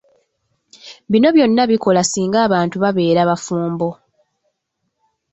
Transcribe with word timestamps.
Bino 1.11 1.27
byonna 1.35 1.63
bikola 1.71 2.01
singa 2.11 2.37
abantu 2.47 2.75
babeera 2.83 3.21
bafumbo. 3.29 3.89